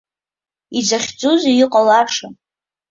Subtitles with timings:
[0.77, 2.27] Изахьӡузеи иҟалаша?